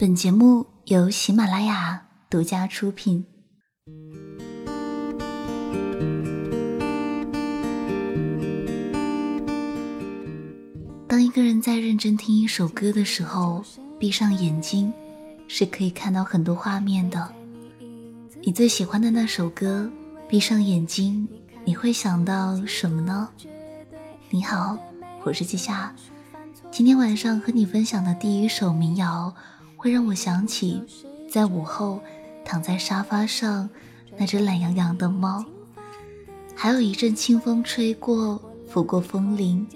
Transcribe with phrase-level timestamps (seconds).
[0.00, 3.22] 本节目由喜马拉雅独家出品。
[11.06, 13.62] 当一个人在认真听一首歌的时候，
[13.98, 14.90] 闭上眼睛，
[15.46, 17.30] 是可以看到很多画面的。
[18.42, 19.90] 你最喜欢的那首歌，
[20.26, 21.28] 闭上眼睛，
[21.62, 23.28] 你会想到什么呢？
[24.30, 24.78] 你好，
[25.24, 25.94] 我是季夏，
[26.70, 29.34] 今天晚上和你分享的第一首民谣。
[29.80, 30.82] 会让我想起，
[31.26, 32.00] 在午后
[32.44, 33.66] 躺在沙发上
[34.18, 35.42] 那只懒洋洋的猫，
[36.54, 38.38] 还有一阵清风吹过，
[38.68, 39.66] 拂过风铃，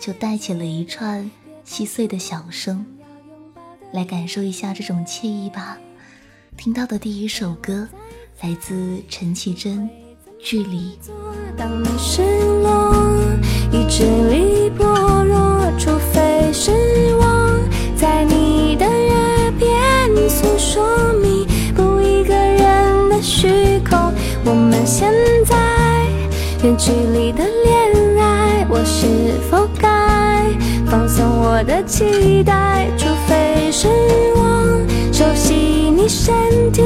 [0.00, 1.30] 就带起了一串
[1.62, 2.86] 细碎的响声。
[3.92, 5.76] 来感受一下这种惬意吧。
[6.56, 7.86] 听到的第一首歌
[8.40, 9.80] 来自陈绮贞，
[10.42, 10.98] 《距离》。
[11.58, 12.22] 当你失
[12.62, 12.94] 落，
[13.70, 16.72] 意志力薄弱，除非是
[26.62, 29.06] 远距离的恋爱，我是
[29.50, 30.44] 否该
[30.84, 32.86] 放松我的期待？
[32.98, 33.88] 除非是
[34.36, 34.78] 我
[35.10, 36.82] 熟悉你身体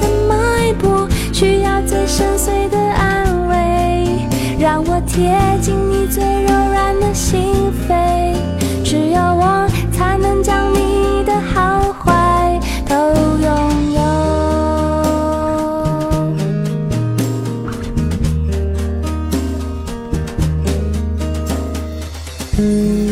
[0.00, 4.26] 的脉搏，需要最深邃的安慰，
[4.58, 7.54] 让我贴近你最柔软的心
[7.88, 8.34] 扉。
[8.82, 12.60] 只有我才能将你的好坏。
[12.88, 12.96] 都
[22.58, 23.05] 我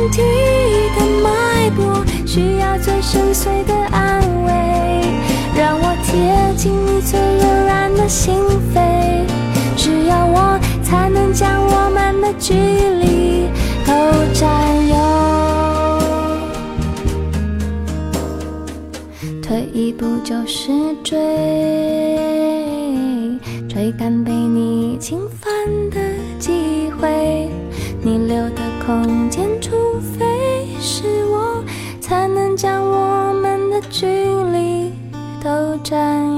[0.00, 0.22] 身体
[0.96, 2.02] 的脉搏。
[2.24, 4.50] 需要最深邃的安慰，
[5.54, 6.10] 让我贴
[6.56, 8.34] 近你最柔软的心
[8.74, 9.26] 扉。
[9.76, 13.50] 只有我才能将我们的距离
[13.84, 13.92] 都
[14.32, 14.96] 占有。
[19.42, 20.70] 退一步就是
[21.04, 21.18] 追，
[23.68, 25.52] 追赶被你侵犯
[25.90, 26.00] 的
[26.38, 27.50] 机会。
[28.02, 29.46] 你留的空间，
[34.00, 34.90] 距离
[35.44, 36.29] 都占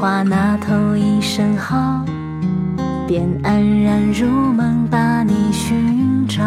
[0.00, 2.04] 话那头一声好，
[3.04, 6.40] 便安然入梦，把你寻找。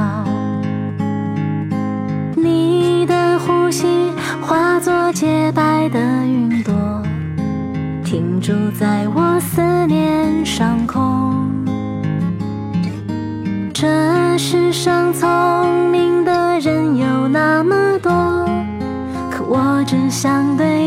[2.34, 4.10] 你的呼吸
[4.42, 6.74] 化作洁白的云朵，
[8.06, 11.52] 停驻在我思念上空。
[13.74, 18.12] 这世上聪明的人有那么多，
[19.30, 20.81] 可我只想对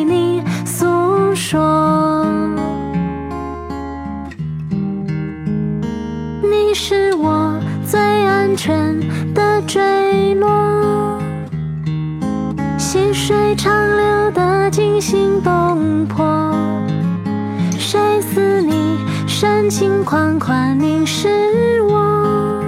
[19.64, 22.62] 深情款款凝视我，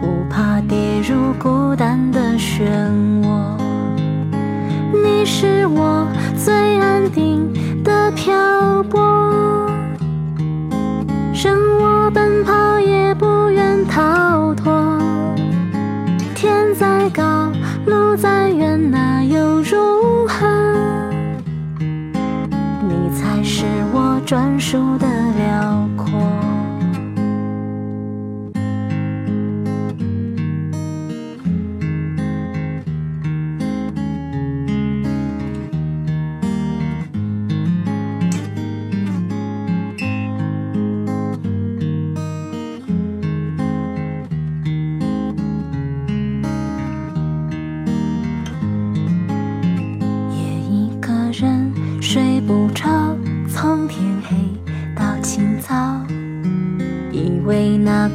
[0.00, 2.64] 不怕跌入孤单的漩
[3.22, 3.58] 涡。
[4.90, 7.46] 你是我最安定
[7.84, 9.70] 的漂泊，
[11.34, 14.98] 任我奔跑也不愿逃脱。
[16.34, 17.52] 天再高，
[17.84, 19.07] 路再远难。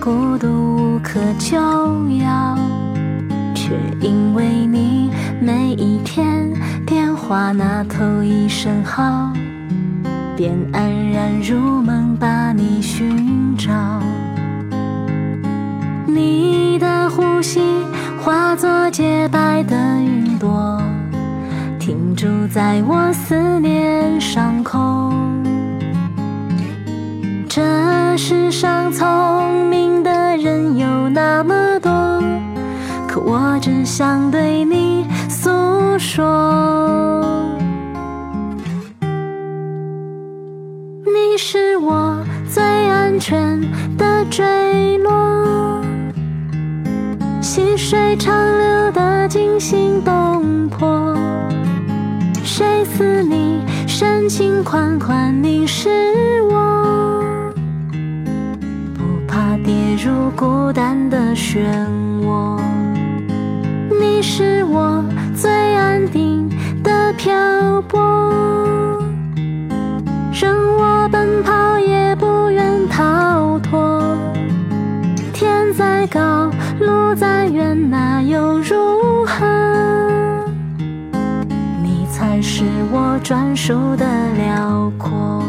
[0.03, 1.55] 孤独无可救
[2.17, 2.57] 药，
[3.55, 5.09] 却因为你
[5.39, 6.51] 每一天
[6.85, 9.31] 电话那头一声好，
[10.35, 13.71] 便安然入梦把你寻找。
[16.05, 17.61] 你的呼吸
[18.21, 20.81] 化作洁白的云朵，
[21.79, 25.13] 停驻在我思念上空。
[27.47, 29.07] 这世上从
[31.13, 31.91] 那么多，
[33.07, 35.47] 可我只想对你诉
[35.99, 37.21] 说。
[41.05, 42.17] 你是我
[42.49, 43.61] 最安全
[43.95, 45.83] 的坠落，
[47.41, 51.15] 细水长流的惊心动魄。
[52.43, 56.82] 谁似你深情款款你是我？
[60.03, 61.59] 入孤单的漩
[62.23, 62.59] 涡，
[64.01, 65.01] 你是我
[65.33, 66.49] 最安定
[66.83, 67.33] 的漂
[67.83, 68.01] 泊，
[70.33, 74.17] 任我奔跑也不愿逃脱。
[75.31, 76.51] 天再高，
[76.81, 79.45] 路再远，那又如何？
[81.81, 85.41] 你才是我专属的辽阔。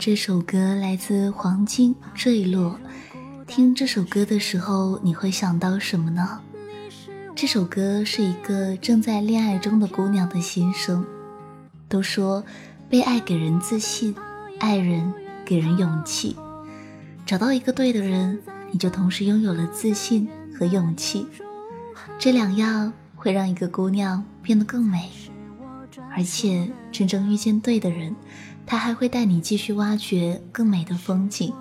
[0.00, 2.80] 这首歌来自黄金坠落，
[3.46, 6.40] 听这首歌的时候你会想到什么呢？
[7.36, 11.04] 这首歌是一个正在恋爱中的姑娘的心声。
[11.86, 12.42] 都说
[12.88, 14.14] 被爱给人自信，
[14.58, 15.12] 爱人
[15.44, 16.34] 给人勇气。
[17.26, 18.40] 找到一个对的人，
[18.72, 20.26] 你就同时拥有了自信
[20.58, 21.26] 和勇气。
[22.18, 25.10] 这两样会让一个姑娘变得更美，
[26.16, 28.16] 而且真正遇见对的人。
[28.70, 31.52] 他还会带你继续挖掘更美的风景。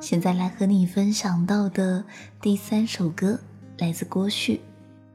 [0.00, 2.04] 现在来和你分享到的
[2.40, 3.40] 第三首歌，
[3.78, 4.60] 来自郭旭。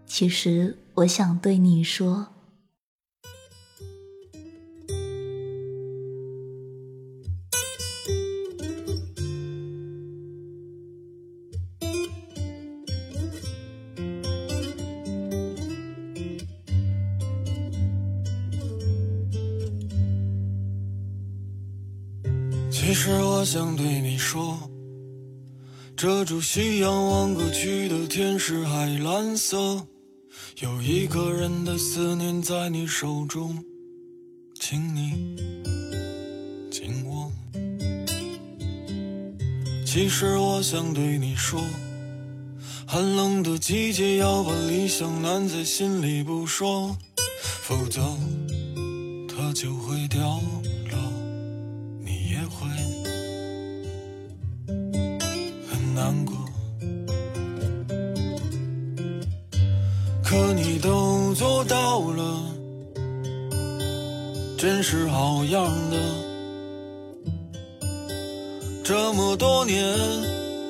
[0.05, 2.27] 其实我想对你说。
[22.79, 24.55] 其实我想对你说，
[25.95, 29.87] 遮住夕阳望过去的天是海蓝色，
[30.59, 33.65] 有一个人的思念在你手中，
[34.59, 35.35] 请你
[36.69, 37.31] 紧握。
[39.83, 41.59] 其实我想对你说，
[42.85, 46.95] 寒冷的季节要把理想暖在心里不说，
[47.63, 48.01] 否则
[49.27, 50.39] 它就会掉。
[56.07, 56.37] 难过，
[60.23, 62.43] 可你都做到了，
[64.57, 65.97] 真是好样的。
[68.85, 69.83] 这么多年，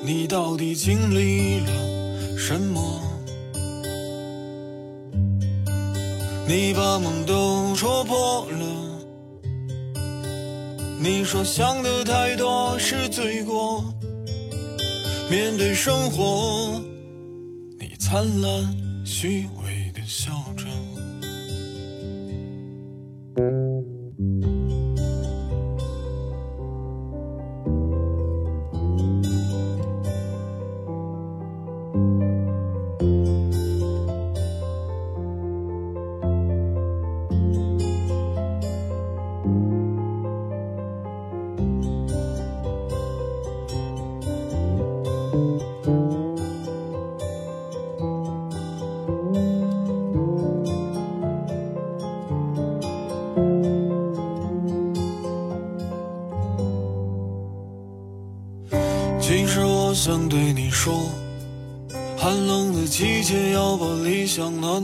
[0.02, 3.00] 你到底经历了什么？
[6.48, 8.66] 你把梦都戳破了，
[10.98, 13.84] 你说想的太多是罪过。
[15.30, 16.82] 面对生活，
[17.78, 20.37] 你灿烂虚伪的笑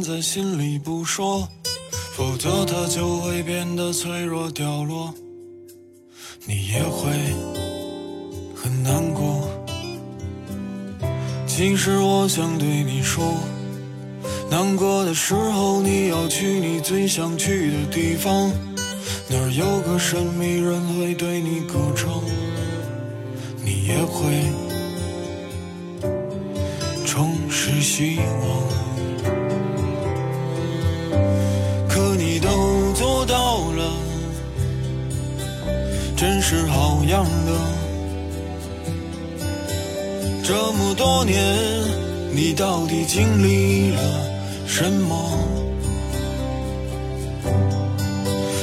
[0.05, 1.49] 在心里不说，
[2.13, 5.15] 否则它就会变得脆弱掉落，
[6.45, 7.11] 你也会
[8.55, 9.49] 很难过。
[11.47, 13.25] 其实我想对你说，
[14.51, 18.53] 难过的时候你要去你最想去的地方，
[19.31, 22.23] 那儿有个神秘人会对你歌唱。
[23.65, 24.23] 你也会
[27.07, 28.94] 重拾希望，
[36.27, 37.53] 真是好样的。
[40.43, 41.37] 这么多年，
[42.33, 44.01] 你到底经历了
[44.67, 45.39] 什么？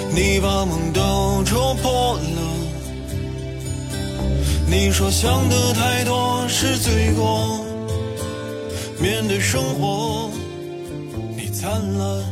[0.10, 2.41] 你把梦都戳破了。
[4.65, 7.63] 你说想的太多是罪过，
[9.00, 10.32] 面对生活，
[11.38, 12.25] 你灿烂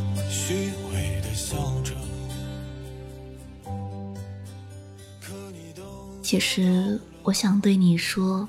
[6.30, 8.48] 其实我想对你说，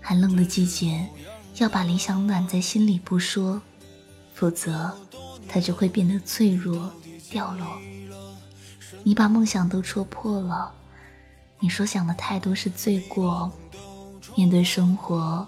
[0.00, 1.08] 寒冷的季节，
[1.56, 3.60] 要把理想暖在心里不说，
[4.32, 4.96] 否则
[5.48, 6.88] 它就会变得脆弱
[7.28, 7.66] 掉落。
[9.02, 10.72] 你把梦想都戳破了。
[11.58, 13.50] 你说想的太多是罪过，
[14.36, 15.44] 面对生活，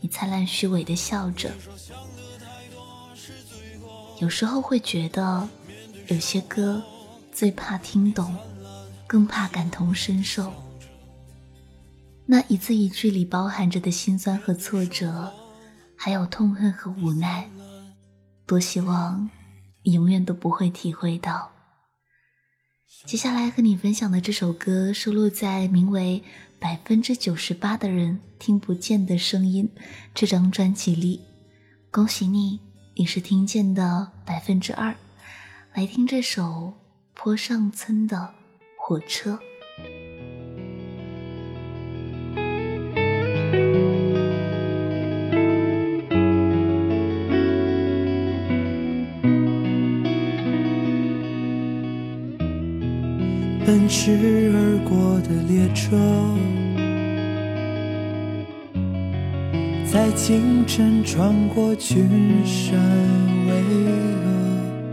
[0.00, 1.52] 你灿烂虚伪的笑着。
[4.18, 5.48] 有时候会觉得，
[6.08, 6.82] 有些歌
[7.32, 8.34] 最怕听懂，
[9.06, 10.52] 更怕感同身受。
[12.30, 15.32] 那一字一句里包含着的心酸和挫折，
[15.96, 17.48] 还有痛恨和无奈，
[18.46, 19.30] 多希望
[19.82, 21.50] 你永远都不会体会到。
[23.06, 26.22] 接下来和你分享的这首歌收录在名为
[26.60, 29.70] 《百分之九十八的人听不见的声音》
[30.14, 31.22] 这张专辑里。
[31.90, 32.60] 恭喜你，
[32.94, 34.94] 你是听见的百分之二。
[35.72, 36.42] 来听这首
[37.14, 38.34] 《坡上村的
[38.78, 39.32] 火车》。
[53.88, 55.96] 奔驰而过的列车，
[59.90, 62.06] 在清晨穿过群
[62.44, 62.78] 山
[63.46, 63.62] 巍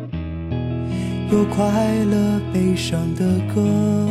[0.10, 0.16] 峨，
[1.30, 4.08] 有快乐悲伤的歌，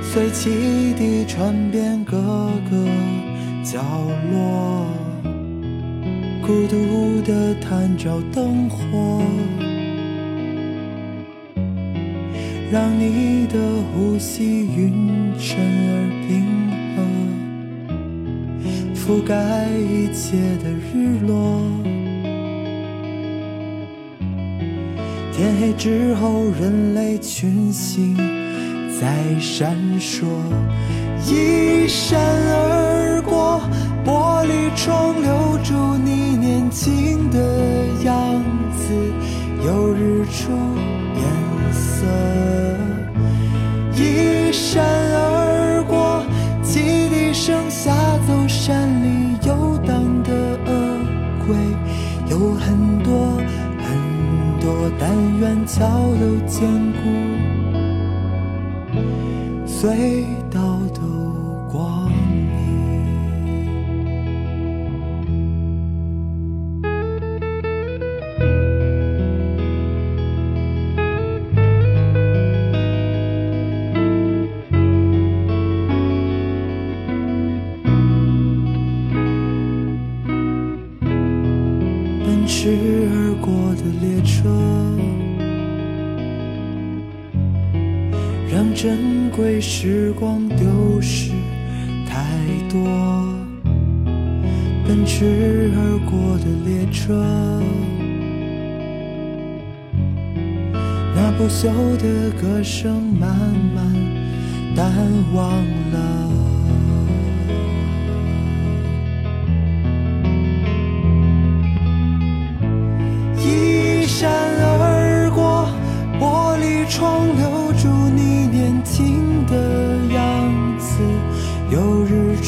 [0.00, 2.16] 随汽笛传遍各
[2.70, 2.88] 个
[3.62, 3.82] 角
[4.32, 4.86] 落，
[6.40, 9.20] 孤独地探照灯火。
[12.72, 13.58] 让你的
[13.92, 15.92] 呼吸匀称而
[16.26, 16.44] 平
[16.96, 17.02] 和，
[18.94, 21.60] 覆盖一切的日落。
[25.36, 28.16] 天黑之后，人类群星
[29.00, 30.24] 在闪烁，
[31.26, 33.60] 一闪而过，
[34.04, 37.38] 玻璃窗留住你年轻的
[38.04, 38.42] 样
[38.76, 38.94] 子，
[39.64, 40.52] 有日出
[42.04, 42.08] 色。
[43.96, 46.22] 一闪而过，
[46.62, 47.92] 汽笛声吓
[48.26, 50.30] 走山里游荡的
[50.66, 50.70] 鹅
[51.46, 51.56] 龟，
[52.28, 53.36] 有很多
[53.82, 53.86] 很
[54.60, 55.08] 多，但
[55.38, 55.80] 愿桥
[56.20, 56.68] 都坚
[57.00, 57.02] 固，
[59.66, 60.26] 最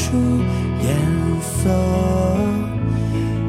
[0.07, 0.15] 出
[0.81, 0.95] 颜
[1.41, 1.69] 色，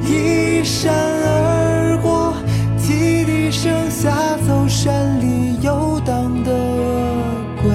[0.02, 2.34] 一闪而过，
[2.76, 6.50] 汽笛声吓走山里游荡的
[7.62, 7.70] 鬼，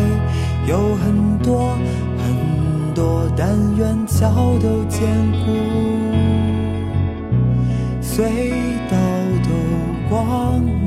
[0.68, 1.78] 有很多
[2.18, 3.32] 很多。
[3.38, 5.08] 但愿桥都坚
[5.46, 5.52] 固，
[8.02, 8.22] 隧
[8.92, 8.98] 道
[9.46, 9.50] 都
[10.10, 10.84] 光明。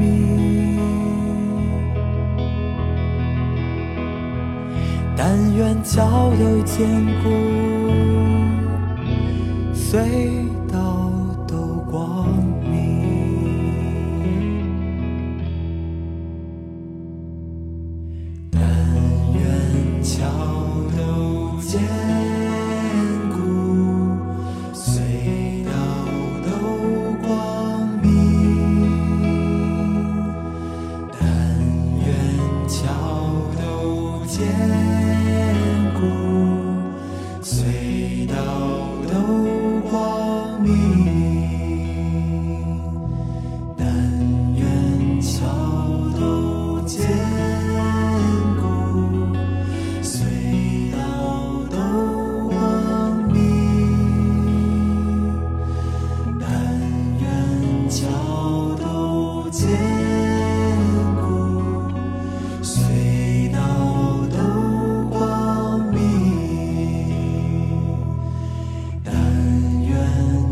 [5.18, 6.86] 但愿桥都坚
[7.24, 7.30] 固，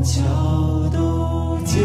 [0.05, 0.21] 桥
[0.93, 1.81] 都结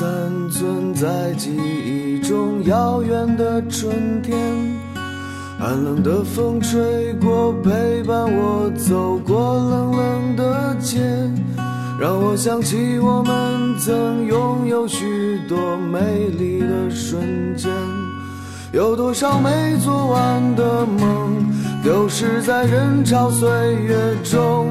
[0.00, 0.08] 残
[0.48, 4.34] 存在记忆中遥远的春天。
[5.58, 11.00] 寒冷的风吹过，陪伴我走过冷冷的街，
[12.00, 17.70] 让我想起我们曾拥有许多美丽的瞬间。
[18.72, 21.44] 有多少没做完的梦，
[21.82, 24.66] 丢失在人潮岁月中？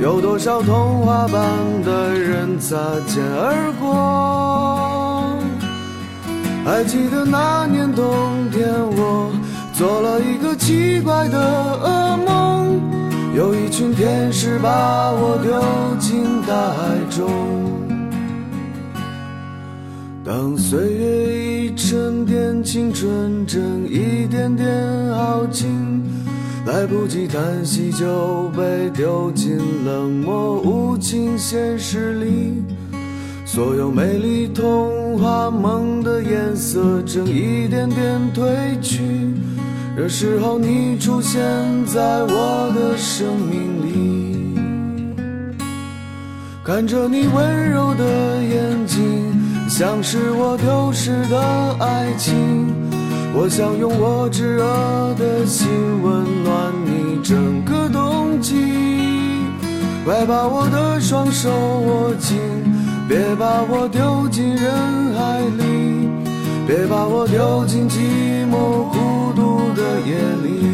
[0.00, 1.42] 有多少童话般
[1.84, 2.76] 的人擦
[3.06, 5.38] 肩而过？
[6.64, 9.32] 还记得那年冬天，我
[9.72, 11.36] 做了一个奇怪的
[11.82, 12.80] 噩梦，
[13.34, 15.60] 有一群天使把我丢
[15.98, 17.28] 进大海中。
[20.24, 24.64] 当岁月一沉淀，青春正一点点
[25.16, 25.91] 耗尽，
[26.64, 32.62] 来不及叹息就被丢进冷漠无情现实里。
[33.44, 39.02] 所有美丽童话梦的颜色正一点点褪去，
[39.96, 41.42] 这时候你出现
[41.84, 44.56] 在我的生命里。
[46.64, 52.81] 看着你温柔的眼睛，像是我丢失的爱情。
[53.34, 54.64] 我想用我炙热
[55.14, 55.66] 的心
[56.02, 58.54] 温暖你整个冬季。
[60.04, 62.38] 快把我的双手握紧，
[63.08, 66.08] 别把我丢进人海里，
[66.66, 68.00] 别把我丢进寂
[68.50, 70.71] 寞孤独的夜里。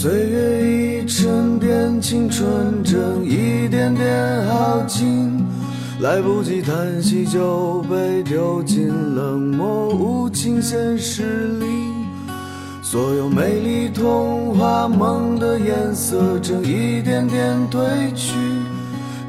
[0.00, 5.44] 岁月一沉淀，青春正一点点耗尽，
[5.98, 11.66] 来不及叹息就被丢进冷漠无情现实里。
[12.80, 18.36] 所有美丽童话梦的颜色正一点点褪去，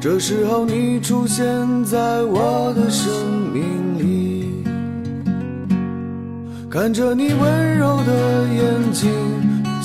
[0.00, 1.44] 这时候你出现
[1.84, 3.12] 在我的生
[3.52, 4.64] 命里，
[6.70, 9.10] 看着你温柔的眼睛。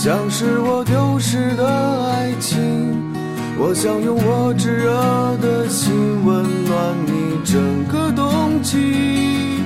[0.05, 2.61] 像是我丢失的爱情，
[3.57, 4.91] 我想用我炙热
[5.41, 9.63] 的心温暖你整个冬季。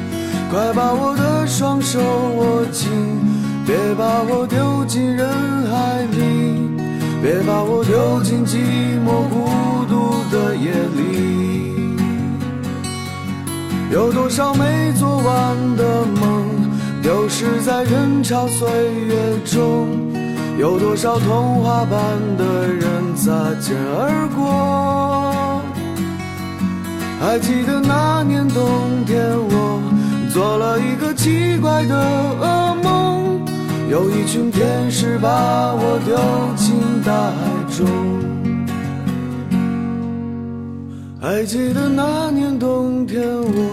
[0.49, 2.87] 快把我的双手握紧，
[3.67, 5.27] 别把我丢进人
[5.69, 6.71] 海里，
[7.21, 11.97] 别把我丢进寂寞孤独的夜里。
[13.91, 16.45] 有多少没做完的梦，
[17.03, 18.69] 丢失在人潮岁
[19.05, 20.08] 月中？
[20.59, 25.61] 有多少童话般的人擦肩而过？
[27.17, 28.65] 还记得那年冬
[29.05, 29.81] 天，我
[30.33, 31.95] 做了一个奇怪的
[32.41, 33.39] 噩梦，
[33.89, 35.29] 有一群天使把
[35.73, 36.17] 我丢
[36.57, 37.39] 进大海
[37.77, 37.87] 中。
[41.21, 43.71] 还记得那年冬天，我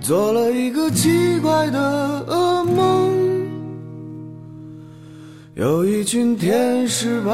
[0.00, 3.17] 做了一个奇怪的噩梦，
[5.58, 7.32] 有一群天使把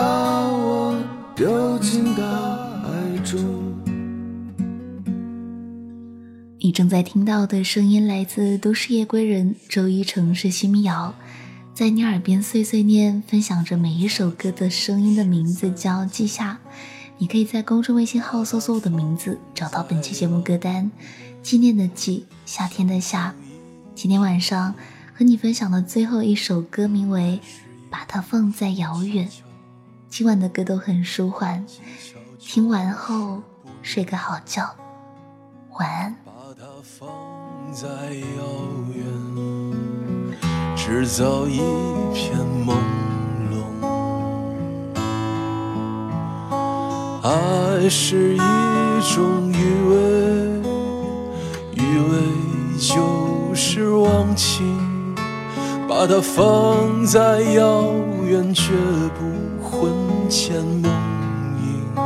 [0.49, 0.99] 我
[1.37, 2.23] 丢进大
[2.81, 3.39] 海中。
[6.59, 11.15] 你正在听到的声音来自都市夜归人周一城市新民谣，
[11.75, 16.59] 在你耳边碎碎念，分享着每一首歌的声音的名字叫记下。
[17.19, 20.91] 你可以在公众微信号搜索我的名字，找到本期节目歌单。
[21.43, 23.35] 纪念的纪，夏天的夏。
[23.95, 24.75] 今天晚上
[25.13, 27.39] 和你分享的最后一首歌名为
[27.95, 29.29] 《把它放在遥远》。
[30.09, 31.65] 今晚的歌都很舒缓，
[32.41, 33.41] 听完后
[33.83, 34.69] 睡个好觉，
[35.79, 36.17] 晚安。
[36.25, 37.09] 把它放
[37.73, 38.43] 在遥
[38.97, 39.07] 远，
[40.77, 41.59] 制造一
[42.13, 42.75] 片朦
[43.53, 43.63] 胧。
[47.23, 48.39] 爱是一
[49.15, 49.55] 种余
[49.89, 49.95] 味，
[51.75, 51.79] 余
[52.11, 52.19] 味
[52.77, 54.84] 就是忘情。
[55.97, 57.85] 把它放在遥
[58.27, 58.73] 远，却
[59.15, 59.93] 不魂
[60.29, 60.91] 牵梦
[61.63, 61.97] 萦。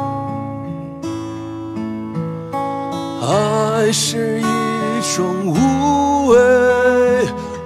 [3.22, 6.36] 爱是一种无畏，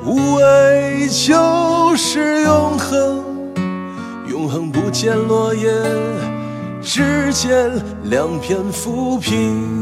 [0.07, 3.25] 无畏就是永恒，
[4.31, 5.73] 永恒不见落叶，
[6.81, 7.69] 只见
[8.05, 9.82] 两片浮萍。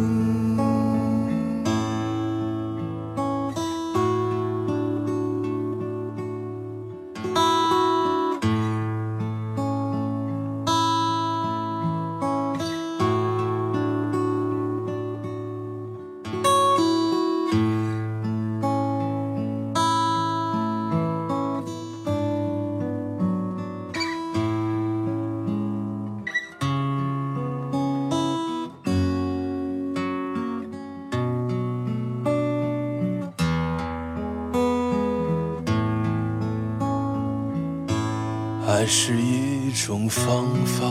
[38.93, 40.85] 是一种方法，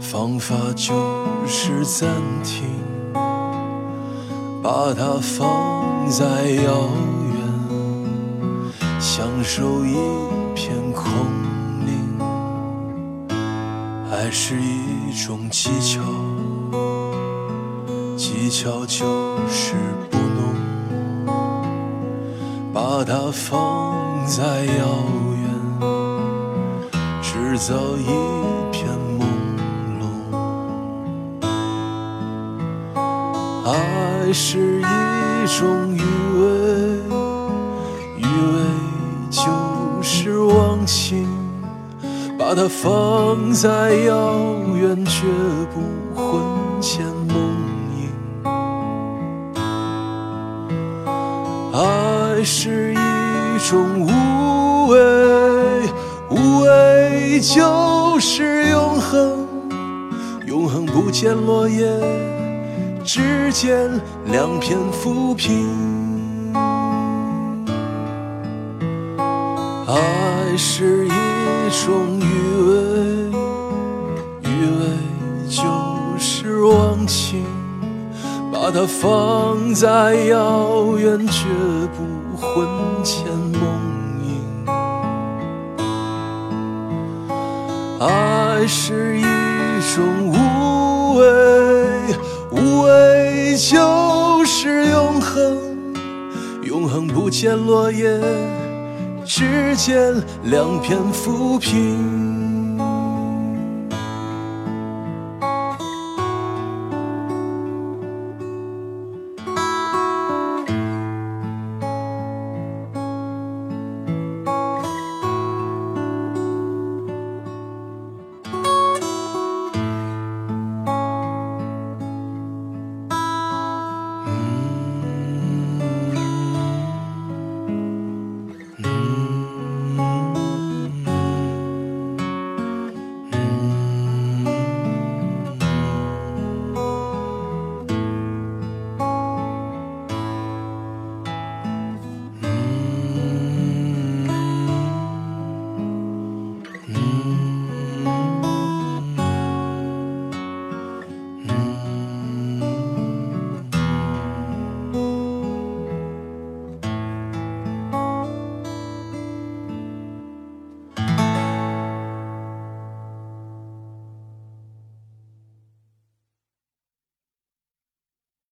[0.00, 0.94] 方法就
[1.48, 2.08] 是暂
[2.44, 2.62] 停，
[4.62, 6.24] 把它放在
[6.62, 6.90] 遥
[7.34, 7.42] 远，
[9.00, 9.96] 享受一
[10.54, 11.10] 片空
[11.84, 12.16] 灵。
[14.12, 16.00] 爱是一种技巧，
[18.16, 19.04] 技巧就
[19.48, 19.74] 是
[20.08, 21.34] 不弄，
[22.72, 24.86] 把它放在遥
[25.26, 25.31] 远。
[27.52, 28.06] 制造一
[28.72, 28.88] 片
[29.18, 29.20] 朦
[30.00, 30.08] 胧，
[33.66, 34.84] 爱是一
[35.58, 36.02] 种余味，
[38.16, 38.56] 余味
[39.28, 39.42] 就
[40.00, 41.28] 是忘情。
[42.38, 45.26] 把它放在遥远，绝
[45.74, 45.82] 不
[46.18, 46.40] 魂
[46.80, 47.36] 牵梦
[47.98, 48.08] 萦。
[51.74, 54.06] 爱是一种无
[54.88, 54.96] 畏，
[57.40, 59.46] 就是永恒，
[60.46, 61.86] 永恒不见落叶，
[63.04, 63.90] 只见
[64.26, 66.52] 两片浮萍。
[69.86, 71.10] 爱是一
[71.84, 72.24] 种余
[72.68, 72.74] 味，
[74.42, 74.82] 余味
[75.48, 75.62] 就
[76.18, 77.44] 是忘情。
[78.52, 81.48] 把它放在遥远，绝
[81.96, 82.66] 不魂
[83.02, 83.62] 牵梦
[88.04, 89.22] 爱是一
[89.94, 91.24] 种无畏，
[92.50, 95.56] 无畏就是永恒，
[96.64, 98.20] 永恒不见落叶，
[99.24, 100.12] 只见
[100.42, 102.31] 两片浮萍。